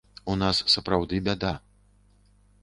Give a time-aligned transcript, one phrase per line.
[0.35, 1.53] У нас, сапраўды, бяда.